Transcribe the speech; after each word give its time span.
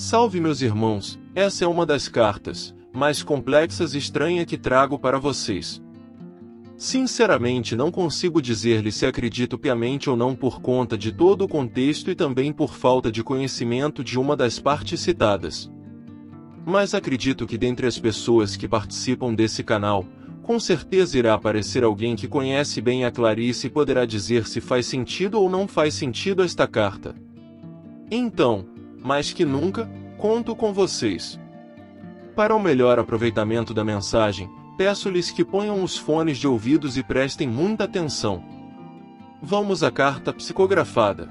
Salve 0.00 0.40
meus 0.40 0.62
irmãos, 0.62 1.18
essa 1.34 1.64
é 1.64 1.66
uma 1.66 1.84
das 1.84 2.06
cartas, 2.06 2.72
mais 2.94 3.20
complexas 3.20 3.94
e 3.94 3.98
estranha 3.98 4.46
que 4.46 4.56
trago 4.56 4.96
para 4.96 5.18
vocês. 5.18 5.82
Sinceramente 6.76 7.74
não 7.74 7.90
consigo 7.90 8.40
dizer-lhe 8.40 8.92
se 8.92 9.04
acredito 9.04 9.58
piamente 9.58 10.08
ou 10.08 10.16
não 10.16 10.36
por 10.36 10.60
conta 10.60 10.96
de 10.96 11.10
todo 11.10 11.42
o 11.42 11.48
contexto 11.48 12.12
e 12.12 12.14
também 12.14 12.52
por 12.52 12.74
falta 12.74 13.10
de 13.10 13.24
conhecimento 13.24 14.04
de 14.04 14.20
uma 14.20 14.36
das 14.36 14.60
partes 14.60 15.00
citadas. 15.00 15.68
Mas 16.64 16.94
acredito 16.94 17.44
que 17.44 17.58
dentre 17.58 17.84
as 17.84 17.98
pessoas 17.98 18.54
que 18.54 18.68
participam 18.68 19.34
desse 19.34 19.64
canal, 19.64 20.04
com 20.44 20.60
certeza 20.60 21.18
irá 21.18 21.34
aparecer 21.34 21.82
alguém 21.82 22.14
que 22.14 22.28
conhece 22.28 22.80
bem 22.80 23.04
a 23.04 23.10
Clarice 23.10 23.66
e 23.66 23.70
poderá 23.70 24.06
dizer 24.06 24.46
se 24.46 24.60
faz 24.60 24.86
sentido 24.86 25.40
ou 25.40 25.50
não 25.50 25.66
faz 25.66 25.92
sentido 25.94 26.44
esta 26.44 26.68
carta. 26.68 27.16
Então, 28.08 28.77
mais 29.02 29.32
que 29.32 29.44
nunca, 29.44 29.90
conto 30.16 30.54
com 30.54 30.72
vocês. 30.72 31.38
Para 32.34 32.54
o 32.54 32.60
melhor 32.60 32.98
aproveitamento 32.98 33.74
da 33.74 33.84
mensagem, 33.84 34.48
peço-lhes 34.76 35.30
que 35.30 35.44
ponham 35.44 35.82
os 35.82 35.96
fones 35.96 36.38
de 36.38 36.46
ouvidos 36.46 36.96
e 36.96 37.02
prestem 37.02 37.48
muita 37.48 37.84
atenção. 37.84 38.44
Vamos 39.42 39.82
à 39.82 39.90
carta 39.90 40.32
psicografada. 40.32 41.28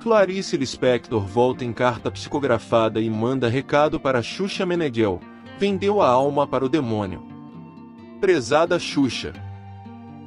Clarice 0.00 0.56
Lispector 0.56 1.20
volta 1.20 1.64
em 1.64 1.72
carta 1.72 2.10
psicografada 2.10 3.00
e 3.00 3.10
manda 3.10 3.48
recado 3.48 4.00
para 4.00 4.22
Xuxa 4.22 4.64
Meneghel. 4.64 5.20
Vendeu 5.58 6.00
a 6.00 6.08
alma 6.08 6.46
para 6.46 6.64
o 6.64 6.68
demônio. 6.68 7.22
Prezada 8.20 8.78
Xuxa. 8.78 9.32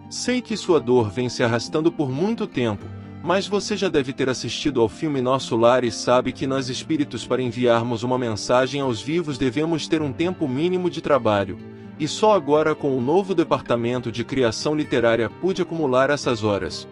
Sei 0.10 0.41
que 0.41 0.55
sua 0.55 0.80
dor 0.80 1.10
vem 1.10 1.27
se 1.27 1.44
arrastando 1.44 1.91
por 1.91 2.10
muito 2.10 2.46
tempo, 2.46 2.85
mas 3.23 3.48
você 3.48 3.77
já 3.77 3.88
deve 3.88 4.12
ter 4.12 4.27
assistido 4.27 4.82
ao 4.82 4.90
filme 4.90 5.22
Nosso 5.22 5.55
Lar 5.55 5.86
e 5.86 5.91
sabe 5.91 6.34
que 6.34 6.45
nós 6.45 6.68
espíritos 6.68 7.26
para 7.26 7.41
enviarmos 7.41 8.04
uma 8.04 8.18
mensagem 8.18 8.82
aos 8.82 9.02
vivos 9.02 9.38
devemos 9.38 9.88
ter 9.88 10.02
um 10.02 10.12
tempo 10.12 10.46
mínimo 10.46 10.90
de 10.90 11.02
trabalho, 11.02 11.57
e 11.98 12.05
só 12.05 12.34
agora 12.34 12.76
com 12.76 12.98
o 12.98 13.01
novo 13.01 13.34
departamento 13.34 14.12
de 14.12 14.26
criação 14.26 14.76
literária 14.76 15.29
pude 15.29 15.62
acumular 15.62 16.10
essas 16.10 16.44
horas. 16.44 16.85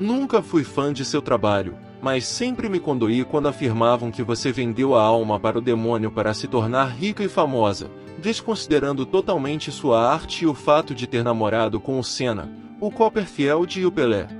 Nunca 0.00 0.42
fui 0.42 0.64
fã 0.64 0.92
de 0.92 1.04
seu 1.04 1.22
trabalho, 1.22 1.76
mas 2.02 2.26
sempre 2.26 2.68
me 2.68 2.80
condoí 2.80 3.24
quando 3.24 3.46
afirmavam 3.46 4.10
que 4.10 4.24
você 4.24 4.50
vendeu 4.50 4.96
a 4.96 5.02
alma 5.02 5.38
para 5.38 5.58
o 5.58 5.62
demônio 5.62 6.10
para 6.10 6.34
se 6.34 6.48
tornar 6.48 6.96
rica 6.96 7.22
e 7.22 7.28
famosa, 7.28 7.88
desconsiderando 8.20 9.06
totalmente 9.06 9.70
sua 9.70 10.04
arte 10.04 10.42
e 10.44 10.46
o 10.48 10.54
fato 10.54 10.96
de 10.96 11.06
ter 11.06 11.22
namorado 11.22 11.78
com 11.78 11.96
o 11.96 12.02
Senna, 12.02 12.50
o 12.80 12.90
Copperfield 12.90 13.80
e 13.80 13.86
o 13.86 13.92
Pelé. 13.92 14.37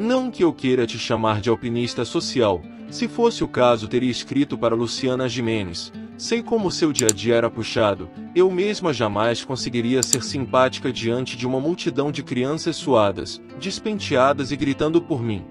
Não 0.00 0.30
que 0.30 0.42
eu 0.42 0.52
queira 0.52 0.86
te 0.86 0.98
chamar 0.98 1.40
de 1.40 1.48
alpinista 1.48 2.04
social, 2.04 2.60
se 2.90 3.06
fosse 3.06 3.44
o 3.44 3.48
caso 3.48 3.86
teria 3.86 4.10
escrito 4.10 4.58
para 4.58 4.74
Luciana 4.74 5.28
Jimenez, 5.28 5.92
Sei 6.20 6.42
como 6.42 6.70
seu 6.70 6.92
dia 6.92 7.06
a 7.06 7.10
dia 7.10 7.34
era 7.34 7.48
puxado, 7.48 8.06
eu 8.34 8.50
mesma 8.50 8.92
jamais 8.92 9.42
conseguiria 9.42 10.02
ser 10.02 10.22
simpática 10.22 10.92
diante 10.92 11.34
de 11.34 11.46
uma 11.46 11.58
multidão 11.58 12.12
de 12.12 12.22
crianças 12.22 12.76
suadas, 12.76 13.40
despenteadas 13.58 14.52
e 14.52 14.56
gritando 14.56 15.00
por 15.00 15.22
mim. 15.22 15.46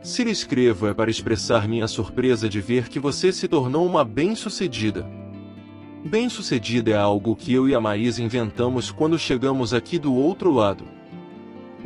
Se 0.00 0.22
lhe 0.22 0.30
escrevo 0.30 0.86
é 0.86 0.94
para 0.94 1.10
expressar 1.10 1.66
minha 1.66 1.88
surpresa 1.88 2.48
de 2.48 2.60
ver 2.60 2.88
que 2.88 3.00
você 3.00 3.32
se 3.32 3.48
tornou 3.48 3.84
uma 3.84 4.04
bem-sucedida. 4.04 5.04
Bem-sucedida 6.04 6.92
é 6.92 6.96
algo 6.96 7.34
que 7.34 7.52
eu 7.52 7.68
e 7.68 7.74
a 7.74 7.80
Maísa 7.80 8.22
inventamos 8.22 8.92
quando 8.92 9.18
chegamos 9.18 9.74
aqui 9.74 9.98
do 9.98 10.14
outro 10.14 10.52
lado. 10.52 10.93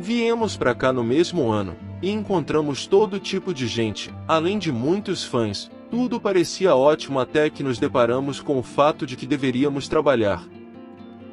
Viemos 0.01 0.55
para 0.55 0.73
cá 0.73 0.93
no 0.93 1.03
mesmo 1.03 1.51
ano, 1.51 1.75
e 2.01 2.09
encontramos 2.09 2.87
todo 2.87 3.19
tipo 3.19 3.53
de 3.53 3.67
gente, 3.67 4.13
além 4.25 4.57
de 4.57 4.71
muitos 4.71 5.25
fãs, 5.25 5.69
tudo 5.91 6.21
parecia 6.21 6.73
ótimo 6.73 7.19
até 7.19 7.49
que 7.49 7.61
nos 7.61 7.77
deparamos 7.77 8.39
com 8.39 8.57
o 8.57 8.63
fato 8.63 9.05
de 9.05 9.17
que 9.17 9.27
deveríamos 9.27 9.89
trabalhar. 9.89 10.47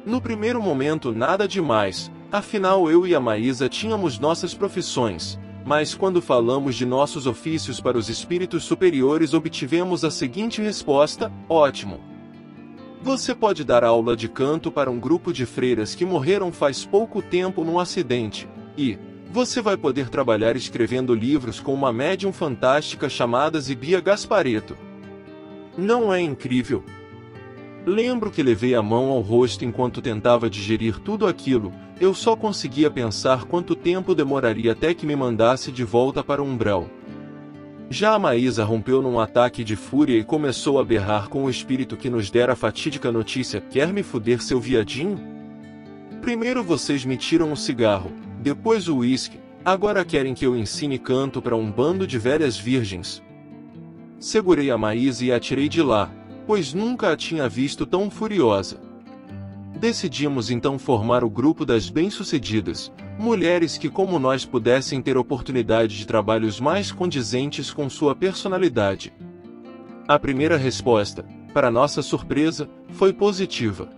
No 0.05 0.19
primeiro 0.19 0.61
momento 0.61 1.13
nada 1.13 1.47
demais, 1.47 2.11
afinal 2.29 2.91
eu 2.91 3.07
e 3.07 3.15
a 3.15 3.21
Maísa 3.21 3.69
tínhamos 3.69 4.19
nossas 4.19 4.53
profissões, 4.53 5.39
mas 5.65 5.95
quando 5.95 6.21
falamos 6.21 6.75
de 6.75 6.85
nossos 6.85 7.25
ofícios 7.25 7.79
para 7.79 7.97
os 7.97 8.09
espíritos 8.09 8.65
superiores 8.65 9.33
obtivemos 9.33 10.03
a 10.03 10.11
seguinte 10.11 10.61
resposta: 10.61 11.31
ótimo. 11.47 12.01
Você 13.01 13.33
pode 13.33 13.63
dar 13.63 13.85
aula 13.85 14.13
de 14.17 14.27
canto 14.27 14.69
para 14.69 14.91
um 14.91 14.99
grupo 14.99 15.31
de 15.31 15.45
freiras 15.45 15.95
que 15.95 16.03
morreram 16.03 16.51
faz 16.51 16.83
pouco 16.83 17.21
tempo 17.21 17.63
num 17.63 17.79
acidente, 17.79 18.49
e, 18.77 18.97
você 19.31 19.61
vai 19.61 19.75
poder 19.75 20.09
trabalhar 20.09 20.55
escrevendo 20.55 21.13
livros 21.13 21.59
com 21.59 21.73
uma 21.73 21.91
médium 21.91 22.31
fantástica 22.31 23.09
chamada 23.09 23.59
Zibia 23.59 23.99
Gaspareto. 23.99 24.77
Não 25.77 26.13
é 26.13 26.21
incrível? 26.21 26.83
Lembro 27.85 28.31
que 28.31 28.43
levei 28.43 28.75
a 28.75 28.81
mão 28.81 29.09
ao 29.09 29.21
rosto 29.21 29.63
enquanto 29.63 30.01
tentava 30.01 30.49
digerir 30.49 30.99
tudo 30.99 31.25
aquilo, 31.25 31.71
eu 31.99 32.13
só 32.13 32.35
conseguia 32.35 32.91
pensar 32.91 33.45
quanto 33.45 33.75
tempo 33.75 34.13
demoraria 34.13 34.73
até 34.73 34.93
que 34.93 35.05
me 35.05 35.15
mandasse 35.15 35.71
de 35.71 35.83
volta 35.83 36.23
para 36.23 36.41
o 36.41 36.45
umbral. 36.45 36.87
Já 37.89 38.13
a 38.13 38.19
Maísa 38.19 38.65
rompeu 38.65 39.01
num 39.01 39.19
ataque 39.19 39.63
de 39.63 39.77
fúria 39.77 40.19
e 40.19 40.23
começou 40.23 40.79
a 40.79 40.83
berrar 40.83 41.29
com 41.29 41.45
o 41.45 41.49
espírito 41.49 41.95
que 41.95 42.09
nos 42.09 42.29
dera 42.29 42.53
a 42.53 42.55
fatídica 42.55 43.11
notícia: 43.11 43.61
Quer 43.61 43.93
me 43.93 44.03
fuder, 44.03 44.41
seu 44.41 44.59
viadinho? 44.59 45.17
Primeiro 46.21 46.61
vocês 46.61 47.05
me 47.05 47.15
tiram 47.15 47.53
o 47.53 47.57
cigarro, 47.57 48.11
depois 48.47 48.87
o 48.87 48.99
uísque, 48.99 49.37
agora 49.65 50.05
querem 50.05 50.33
que 50.33 50.45
eu 50.45 50.55
ensine 50.55 50.97
canto 50.97 51.41
para 51.41 51.53
um 51.53 51.69
bando 51.69 52.07
de 52.07 52.17
velhas 52.17 52.57
virgens. 52.57 53.21
Segurei 54.17 54.71
a 54.71 54.77
Maísa 54.77 55.25
e 55.25 55.33
a 55.33 55.37
tirei 55.37 55.67
de 55.67 55.81
lá, 55.81 56.09
pois 56.45 56.73
nunca 56.73 57.11
a 57.11 57.17
tinha 57.17 57.49
visto 57.49 57.85
tão 57.85 58.09
furiosa. 58.09 58.79
Decidimos 59.77 60.49
então 60.49 60.79
formar 60.79 61.25
o 61.25 61.29
grupo 61.29 61.65
das 61.65 61.89
bem-sucedidas, 61.89 62.89
mulheres 63.19 63.77
que 63.77 63.89
como 63.89 64.17
nós 64.17 64.45
pudessem 64.45 65.01
ter 65.01 65.17
oportunidade 65.17 65.97
de 65.97 66.07
trabalhos 66.07 66.57
mais 66.57 66.89
condizentes 66.89 67.69
com 67.69 67.89
sua 67.89 68.15
personalidade. 68.15 69.11
A 70.07 70.17
primeira 70.17 70.55
resposta, 70.55 71.25
para 71.53 71.69
nossa 71.69 72.01
surpresa, 72.01 72.69
foi 72.91 73.11
positiva. 73.11 73.89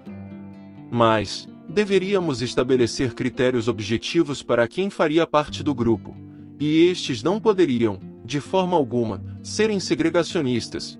Mas, 0.89 1.47
deveríamos 1.69 2.41
estabelecer 2.41 3.13
critérios 3.13 3.67
objetivos 3.67 4.41
para 4.41 4.67
quem 4.67 4.89
faria 4.89 5.27
parte 5.27 5.63
do 5.63 5.75
grupo, 5.75 6.17
e 6.59 6.87
estes 6.87 7.21
não 7.21 7.39
poderiam, 7.39 7.99
de 8.25 8.41
forma 8.41 8.75
alguma, 8.75 9.23
serem 9.43 9.79
segregacionistas. 9.79 10.99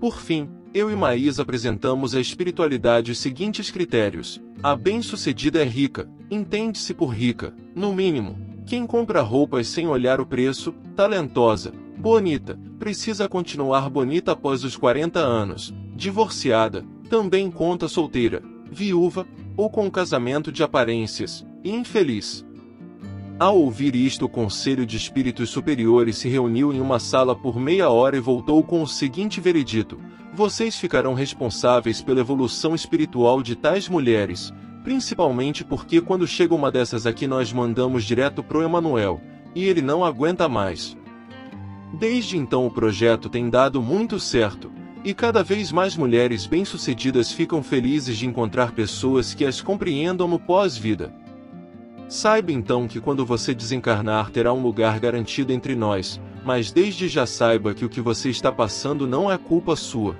Por 0.00 0.20
fim, 0.20 0.48
eu 0.72 0.90
e 0.90 0.96
Maís 0.96 1.40
apresentamos 1.40 2.14
à 2.14 2.20
espiritualidade 2.20 3.10
os 3.10 3.18
seguintes 3.18 3.70
critérios: 3.70 4.40
a 4.62 4.76
bem-sucedida 4.76 5.60
é 5.60 5.64
rica, 5.64 6.08
entende-se 6.30 6.94
por 6.94 7.08
rica, 7.08 7.52
no 7.74 7.92
mínimo, 7.92 8.38
quem 8.66 8.86
compra 8.86 9.20
roupas 9.20 9.66
sem 9.66 9.86
olhar 9.88 10.20
o 10.20 10.26
preço, 10.26 10.72
talentosa, 10.96 11.72
bonita, 11.98 12.58
precisa 12.78 13.28
continuar 13.28 13.90
bonita 13.90 14.32
após 14.32 14.64
os 14.64 14.76
40 14.76 15.18
anos, 15.18 15.74
divorciada, 15.94 16.84
também 17.10 17.50
conta 17.50 17.88
solteira, 17.88 18.42
viúva, 18.70 19.26
ou 19.56 19.70
com 19.70 19.90
casamento 19.90 20.50
de 20.50 20.62
aparências, 20.62 21.46
infeliz. 21.64 22.44
Ao 23.38 23.58
ouvir 23.58 23.96
isto, 23.96 24.26
o 24.26 24.28
Conselho 24.28 24.86
de 24.86 24.96
Espíritos 24.96 25.50
Superiores 25.50 26.18
se 26.18 26.28
reuniu 26.28 26.72
em 26.72 26.80
uma 26.80 27.00
sala 27.00 27.34
por 27.34 27.58
meia 27.58 27.90
hora 27.90 28.16
e 28.16 28.20
voltou 28.20 28.62
com 28.62 28.80
o 28.80 28.86
seguinte 28.86 29.40
veredito: 29.40 29.98
Vocês 30.32 30.76
ficarão 30.76 31.14
responsáveis 31.14 32.00
pela 32.00 32.20
evolução 32.20 32.74
espiritual 32.74 33.42
de 33.42 33.56
tais 33.56 33.88
mulheres, 33.88 34.52
principalmente 34.84 35.64
porque 35.64 36.00
quando 36.00 36.28
chega 36.28 36.54
uma 36.54 36.70
dessas 36.70 37.06
aqui 37.06 37.26
nós 37.26 37.52
mandamos 37.52 38.04
direto 38.04 38.42
pro 38.42 38.62
Emanuel, 38.62 39.20
e 39.52 39.64
ele 39.64 39.82
não 39.82 40.04
aguenta 40.04 40.48
mais. 40.48 40.96
Desde 41.98 42.36
então 42.36 42.66
o 42.66 42.70
projeto 42.70 43.28
tem 43.28 43.50
dado 43.50 43.82
muito 43.82 44.20
certo, 44.20 44.70
e 45.04 45.12
cada 45.12 45.42
vez 45.42 45.70
mais 45.70 45.94
mulheres 45.94 46.46
bem-sucedidas 46.46 47.30
ficam 47.30 47.62
felizes 47.62 48.16
de 48.16 48.26
encontrar 48.26 48.72
pessoas 48.72 49.34
que 49.34 49.44
as 49.44 49.60
compreendam 49.60 50.26
no 50.26 50.38
pós-vida. 50.38 51.12
Saiba 52.08 52.50
então 52.50 52.88
que 52.88 53.00
quando 53.00 53.24
você 53.24 53.54
desencarnar 53.54 54.30
terá 54.30 54.52
um 54.52 54.62
lugar 54.62 54.98
garantido 54.98 55.52
entre 55.52 55.74
nós, 55.74 56.18
mas 56.42 56.72
desde 56.72 57.06
já 57.06 57.26
saiba 57.26 57.74
que 57.74 57.84
o 57.84 57.88
que 57.88 58.00
você 58.00 58.30
está 58.30 58.50
passando 58.50 59.06
não 59.06 59.30
é 59.30 59.36
culpa 59.36 59.76
sua. 59.76 60.16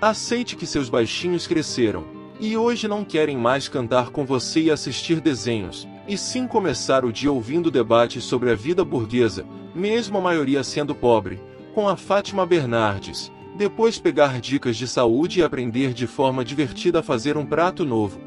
Aceite 0.00 0.54
que 0.54 0.66
seus 0.66 0.88
baixinhos 0.88 1.48
cresceram, 1.48 2.04
e 2.38 2.56
hoje 2.56 2.86
não 2.86 3.04
querem 3.04 3.36
mais 3.36 3.68
cantar 3.68 4.10
com 4.10 4.24
você 4.24 4.62
e 4.62 4.70
assistir 4.70 5.20
desenhos, 5.20 5.86
e 6.06 6.16
sim 6.16 6.46
começar 6.46 7.04
o 7.04 7.12
dia 7.12 7.30
ouvindo 7.30 7.70
debates 7.70 8.24
sobre 8.24 8.50
a 8.50 8.54
vida 8.54 8.84
burguesa, 8.84 9.44
mesmo 9.74 10.16
a 10.18 10.20
maioria 10.20 10.62
sendo 10.62 10.94
pobre, 10.94 11.40
com 11.74 11.88
a 11.88 11.96
Fátima 11.96 12.46
Bernardes, 12.46 13.30
depois 13.60 13.98
pegar 13.98 14.40
dicas 14.40 14.74
de 14.74 14.88
saúde 14.88 15.40
e 15.40 15.42
aprender 15.42 15.92
de 15.92 16.06
forma 16.06 16.42
divertida 16.42 17.00
a 17.00 17.02
fazer 17.02 17.36
um 17.36 17.44
prato 17.44 17.84
novo. 17.84 18.18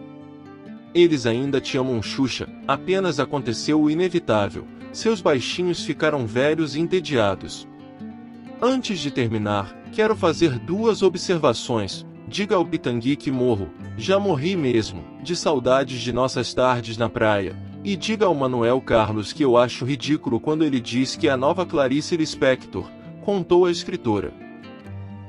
Eles 0.94 1.26
ainda 1.26 1.60
te 1.60 1.76
amam 1.76 2.04
Xuxa, 2.04 2.48
apenas 2.68 3.20
aconteceu 3.20 3.82
o 3.82 3.90
inevitável, 3.90 4.68
seus 4.92 5.22
baixinhos 5.22 5.84
ficaram 5.84 6.28
velhos 6.28 6.76
e 6.76 6.80
entediados. 6.80 7.68
Antes 8.62 9.00
de 9.00 9.10
terminar, 9.10 9.76
quero 9.92 10.16
fazer 10.16 10.60
duas 10.60 11.02
observações. 11.02 12.06
Diga 12.28 12.56
ao 12.56 12.64
Pitangui 12.64 13.16
que 13.16 13.32
morro, 13.32 13.72
já 13.98 14.20
morri 14.20 14.56
mesmo, 14.56 15.04
de 15.24 15.36
saudades 15.36 16.00
de 16.00 16.14
nossas 16.14 16.54
tardes 16.54 16.96
na 16.96 17.10
praia. 17.10 17.58
E 17.84 17.96
diga 17.96 18.28
ao 18.28 18.36
Manuel 18.36 18.80
Carlos 18.80 19.34
que 19.34 19.44
eu 19.44 19.58
acho 19.58 19.84
ridículo 19.84 20.40
quando 20.40 20.64
ele 20.64 20.80
diz 20.80 21.16
que 21.16 21.28
a 21.28 21.36
nova 21.36 21.66
Clarice 21.66 22.16
Lispector, 22.16 22.88
contou 23.24 23.66
a 23.66 23.72
escritora. 23.72 24.43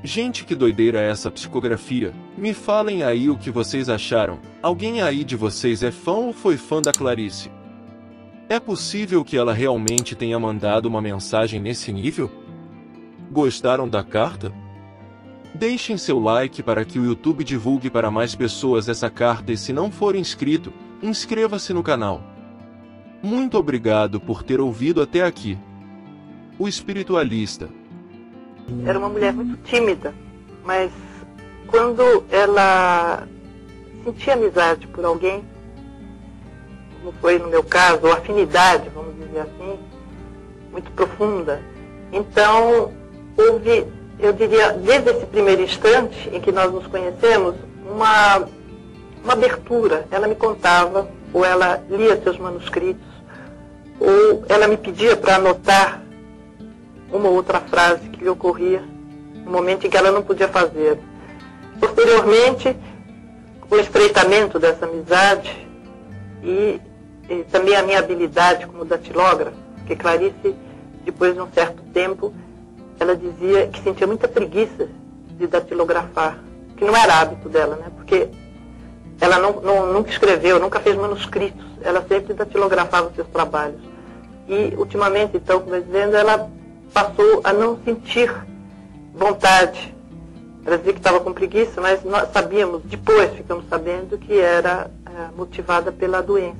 Gente, 0.05 0.45
que 0.45 0.53
doideira 0.53 1.01
é 1.01 1.09
essa 1.09 1.31
psicografia? 1.31 2.13
Me 2.37 2.53
falem 2.53 3.01
aí 3.01 3.27
o 3.27 3.35
que 3.35 3.49
vocês 3.49 3.89
acharam. 3.89 4.37
Alguém 4.61 5.01
aí 5.01 5.23
de 5.23 5.35
vocês 5.35 5.81
é 5.81 5.89
fã 5.89 6.11
ou 6.11 6.31
foi 6.31 6.57
fã 6.57 6.79
da 6.79 6.91
Clarice? 6.91 7.49
É 8.47 8.59
possível 8.59 9.25
que 9.25 9.35
ela 9.35 9.51
realmente 9.51 10.13
tenha 10.13 10.39
mandado 10.39 10.85
uma 10.85 11.01
mensagem 11.01 11.59
nesse 11.59 11.91
nível? 11.91 12.29
Gostaram 13.31 13.89
da 13.89 14.03
carta? 14.03 14.53
Deixem 15.55 15.97
seu 15.97 16.19
like 16.19 16.61
para 16.61 16.85
que 16.85 16.99
o 16.99 17.05
YouTube 17.05 17.43
divulgue 17.43 17.89
para 17.89 18.11
mais 18.11 18.35
pessoas 18.35 18.87
essa 18.87 19.09
carta 19.09 19.51
e 19.53 19.57
se 19.57 19.73
não 19.73 19.89
for 19.89 20.15
inscrito, 20.15 20.71
inscreva-se 21.01 21.73
no 21.73 21.81
canal. 21.81 22.21
Muito 23.23 23.57
obrigado 23.57 24.19
por 24.19 24.43
ter 24.43 24.61
ouvido 24.61 25.01
até 25.01 25.23
aqui. 25.23 25.57
O 26.59 26.67
espiritualista. 26.67 27.71
Era 28.85 28.97
uma 28.97 29.09
mulher 29.09 29.31
muito 29.33 29.57
tímida, 29.63 30.13
mas 30.63 30.91
quando 31.67 32.23
ela 32.31 33.27
sentia 34.03 34.33
amizade 34.33 34.87
por 34.87 35.05
alguém, 35.05 35.43
como 36.99 37.13
foi 37.21 37.37
no 37.37 37.47
meu 37.47 37.63
caso, 37.63 38.07
ou 38.07 38.11
afinidade, 38.11 38.89
vamos 38.89 39.15
dizer 39.15 39.41
assim, 39.41 39.79
muito 40.71 40.91
profunda, 40.91 41.61
então 42.11 42.91
houve, 43.37 43.85
eu 44.19 44.33
diria, 44.33 44.71
desde 44.73 45.11
esse 45.11 45.25
primeiro 45.27 45.61
instante 45.61 46.29
em 46.33 46.39
que 46.39 46.51
nós 46.51 46.71
nos 46.71 46.87
conhecemos, 46.87 47.55
uma, 47.85 48.47
uma 49.23 49.33
abertura. 49.33 50.05
Ela 50.09 50.27
me 50.27 50.35
contava, 50.35 51.07
ou 51.33 51.45
ela 51.45 51.83
lia 51.89 52.19
seus 52.21 52.37
manuscritos, 52.37 53.05
ou 53.99 54.43
ela 54.49 54.67
me 54.67 54.77
pedia 54.77 55.15
para 55.15 55.35
anotar 55.35 56.04
uma 57.15 57.29
ou 57.29 57.35
outra 57.35 57.59
frase 57.61 58.09
que 58.09 58.23
lhe 58.23 58.29
ocorria 58.29 58.83
no 59.45 59.51
momento 59.51 59.85
em 59.85 59.89
que 59.89 59.97
ela 59.97 60.11
não 60.11 60.21
podia 60.21 60.47
fazer. 60.47 60.99
Posteriormente, 61.79 62.75
o 63.69 63.75
estreitamento 63.77 64.59
dessa 64.59 64.85
amizade 64.85 65.67
e, 66.43 66.79
e 67.29 67.43
também 67.51 67.75
a 67.75 67.83
minha 67.83 67.99
habilidade 67.99 68.67
como 68.67 68.85
datilógrafa, 68.85 69.57
porque 69.77 69.95
Clarice, 69.95 70.55
depois 71.03 71.33
de 71.33 71.41
um 71.41 71.51
certo 71.51 71.81
tempo, 71.93 72.33
ela 72.99 73.15
dizia 73.15 73.67
que 73.67 73.81
sentia 73.81 74.07
muita 74.07 74.27
preguiça 74.27 74.87
de 75.37 75.47
datilografar, 75.47 76.39
que 76.77 76.85
não 76.85 76.95
era 76.95 77.21
hábito 77.21 77.49
dela, 77.49 77.75
né? 77.75 77.91
Porque 77.95 78.29
ela 79.19 79.39
não, 79.39 79.61
não, 79.61 79.93
nunca 79.93 80.09
escreveu, 80.09 80.59
nunca 80.59 80.79
fez 80.79 80.95
manuscritos, 80.95 81.65
ela 81.81 82.05
sempre 82.07 82.33
datilografava 82.33 83.11
seus 83.15 83.27
trabalhos. 83.27 83.81
E, 84.47 84.73
ultimamente, 84.75 85.37
então, 85.37 85.59
como 85.59 85.75
eu 85.75 85.81
dizendo, 85.81 86.15
ela 86.15 86.49
passou 86.95 87.41
a 87.43 87.51
não 87.51 87.77
sentir 87.83 88.33
vontade. 89.13 89.93
Ela 90.65 90.77
dizia 90.77 90.93
que 90.93 90.99
estava 90.99 91.19
com 91.19 91.33
preguiça, 91.33 91.81
mas 91.81 92.01
nós 92.05 92.31
sabíamos, 92.31 92.83
depois 92.85 93.33
ficamos 93.33 93.65
sabendo 93.69 94.17
que 94.17 94.39
era 94.39 94.89
é, 95.05 95.35
motivada 95.35 95.91
pela 95.91 96.21
doença, 96.21 96.55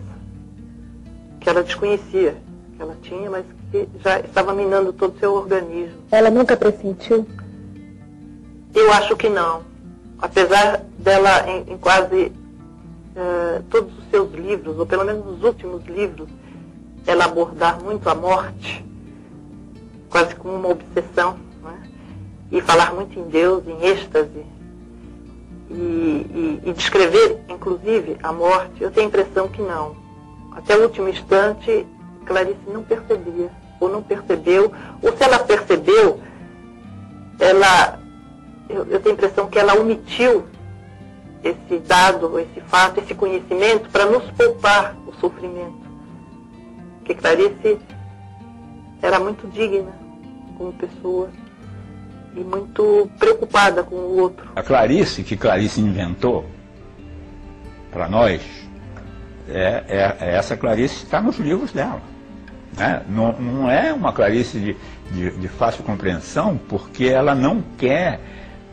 que 1.39 1.49
ela 1.49 1.63
desconhecia 1.63 2.35
que 2.75 2.81
ela 2.81 2.97
tinha, 3.01 3.31
mas 3.31 3.45
que 3.71 3.87
já 4.03 4.19
estava 4.19 4.53
minando 4.53 4.91
todo 4.91 5.15
o 5.15 5.19
seu 5.19 5.33
organismo. 5.33 5.95
Ela 6.11 6.29
nunca 6.29 6.57
pressentiu? 6.57 7.25
Eu 8.73 8.91
acho 8.91 9.15
que 9.15 9.29
não. 9.29 9.63
Apesar 10.21 10.83
dela, 10.99 11.49
em, 11.49 11.73
em 11.73 11.77
quase 11.77 12.33
uh, 13.15 13.63
todos 13.69 13.97
os 13.97 14.03
seus 14.09 14.33
livros, 14.33 14.77
ou 14.77 14.85
pelo 14.85 15.05
menos 15.05 15.25
nos 15.25 15.41
últimos 15.41 15.85
livros, 15.85 16.27
ela 17.07 17.23
abordar 17.23 17.81
muito 17.81 18.09
a 18.09 18.15
morte, 18.15 18.84
quase 20.09 20.35
como 20.35 20.55
uma 20.55 20.69
obsessão, 20.69 21.37
né? 21.63 21.89
e 22.51 22.61
falar 22.61 22.93
muito 22.93 23.19
em 23.19 23.23
Deus, 23.23 23.67
em 23.67 23.85
êxtase, 23.85 24.45
e, 25.69 25.73
e, 25.73 26.61
e 26.65 26.73
descrever, 26.73 27.39
inclusive, 27.49 28.17
a 28.21 28.31
morte, 28.31 28.81
eu 28.81 28.91
tenho 28.91 29.07
a 29.07 29.09
impressão 29.09 29.47
que 29.47 29.61
não. 29.61 29.95
Até 30.51 30.77
o 30.77 30.83
último 30.83 31.09
instante, 31.09 31.85
Clarice 32.25 32.59
não 32.67 32.83
percebia, 32.83 33.51
ou 33.79 33.89
não 33.89 34.01
percebeu, 34.01 34.71
ou 35.01 35.17
se 35.17 35.23
ela 35.23 35.39
percebeu, 35.39 36.19
ela, 37.39 37.99
eu, 38.69 38.85
eu 38.85 38.99
tenho 38.99 39.15
a 39.15 39.17
impressão 39.17 39.47
que 39.47 39.59
ela 39.59 39.75
omitiu 39.75 40.45
esse 41.43 41.77
dado, 41.79 42.39
esse 42.39 42.61
fato, 42.61 42.99
esse 42.99 43.13
conhecimento 43.13 43.89
para 43.89 44.05
nos 44.05 44.23
poupar 44.31 44.95
o 45.05 45.13
sofrimento. 45.13 45.85
Porque 46.97 47.13
Clarice 47.13 47.77
era 49.05 49.19
muito 49.19 49.47
digna 49.47 49.91
como 50.57 50.73
pessoa 50.73 51.29
e 52.35 52.39
muito 52.39 53.09
preocupada 53.19 53.83
com 53.83 53.95
o 53.95 54.19
outro. 54.19 54.49
A 54.55 54.63
Clarice, 54.63 55.23
que 55.23 55.37
Clarice 55.37 55.79
inventou 55.79 56.45
para 57.91 58.09
nós, 58.09 58.41
é, 59.47 59.83
é, 59.87 60.17
é, 60.19 60.35
essa 60.35 60.57
Clarice 60.57 61.03
está 61.03 61.21
nos 61.21 61.37
livros 61.37 61.71
dela. 61.71 62.01
Né? 62.75 63.03
Não, 63.07 63.31
não 63.33 63.71
é 63.71 63.93
uma 63.93 64.11
Clarice 64.11 64.59
de, 64.59 64.77
de, 65.11 65.31
de 65.37 65.47
fácil 65.47 65.83
compreensão, 65.83 66.59
porque 66.67 67.05
ela 67.05 67.35
não 67.35 67.63
quer 67.77 68.19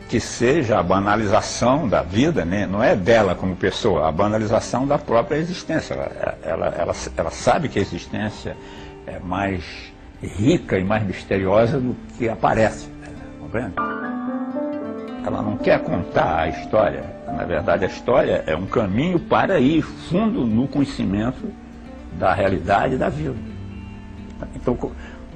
que 0.09 0.19
seja 0.19 0.79
a 0.79 0.83
banalização 0.83 1.87
da 1.87 2.01
vida, 2.01 2.43
né? 2.43 2.65
não 2.65 2.83
é 2.83 2.95
dela 2.95 3.35
como 3.35 3.55
pessoa, 3.55 4.09
a 4.09 4.11
banalização 4.11 4.85
da 4.85 4.97
própria 4.97 5.37
existência. 5.37 5.93
Ela, 5.93 6.37
ela, 6.43 6.67
ela, 6.75 6.93
ela 7.15 7.31
sabe 7.31 7.69
que 7.69 7.79
a 7.79 7.81
existência 7.81 8.57
é 9.07 9.19
mais 9.19 9.92
rica 10.21 10.77
e 10.77 10.83
mais 10.83 11.05
misteriosa 11.05 11.79
do 11.79 11.95
que 12.17 12.29
aparece. 12.29 12.87
Compreende? 13.39 13.73
Ela 15.25 15.41
não 15.41 15.57
quer 15.57 15.81
contar 15.81 16.41
a 16.41 16.49
história. 16.49 17.03
Na 17.27 17.45
verdade, 17.45 17.85
a 17.85 17.87
história 17.87 18.43
é 18.45 18.55
um 18.55 18.65
caminho 18.65 19.19
para 19.19 19.59
ir 19.59 19.81
fundo 19.81 20.45
no 20.45 20.67
conhecimento 20.67 21.51
da 22.13 22.33
realidade 22.33 22.97
da 22.97 23.09
vida. 23.09 23.35
Então, 24.55 24.77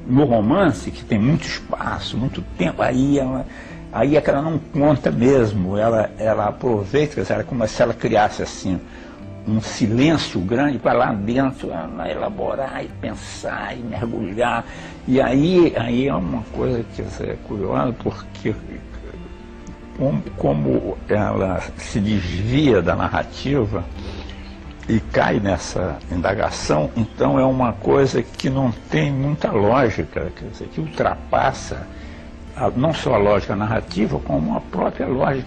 no 0.06 0.26
romance, 0.26 0.92
que 0.92 1.04
tem 1.04 1.20
muito 1.20 1.46
espaço, 1.46 2.18
muito 2.18 2.42
tempo, 2.58 2.82
aí 2.82 3.18
ela, 3.20 3.46
aí 3.92 4.16
é 4.16 4.22
que 4.22 4.30
ela 4.30 4.42
não 4.42 4.58
conta 4.58 5.10
mesmo, 5.12 5.78
ela, 5.78 6.10
ela 6.18 6.48
aproveita, 6.48 7.22
ela, 7.34 7.44
como 7.44 7.68
se 7.68 7.82
ela 7.82 7.94
criasse 7.94 8.42
assim 8.42 8.80
um 9.48 9.62
silêncio 9.62 10.40
grande 10.42 10.78
para 10.78 10.94
lá 10.94 11.14
dentro 11.14 11.72
ela 11.72 12.10
elaborar 12.10 12.84
e 12.84 12.88
pensar 13.00 13.78
e 13.78 13.82
mergulhar. 13.82 14.66
E 15.08 15.22
aí, 15.22 15.74
aí 15.78 16.08
é 16.08 16.14
uma 16.14 16.44
coisa 16.54 16.84
que 16.94 17.02
é 17.02 17.38
curiosa, 17.48 17.94
porque 18.04 18.54
como, 19.98 20.22
como 20.36 20.98
ela 21.08 21.62
se 21.78 22.00
desvia 22.00 22.82
da 22.82 22.96
narrativa, 22.96 23.84
e 24.90 25.00
cai 25.00 25.40
nessa 25.40 25.98
indagação, 26.10 26.90
então 26.96 27.38
é 27.38 27.44
uma 27.44 27.74
coisa 27.74 28.24
que 28.24 28.50
não 28.50 28.72
tem 28.90 29.12
muita 29.12 29.52
lógica, 29.52 30.32
quer 30.34 30.50
dizer, 30.50 30.68
que 30.70 30.80
ultrapassa 30.80 31.86
a, 32.56 32.70
não 32.70 32.94
só 32.94 33.16
a 33.16 33.18
lógica 33.18 33.56
narrativa, 33.56 34.18
como 34.20 34.56
a 34.56 34.62
própria 34.62 35.08
lógica 35.08 35.46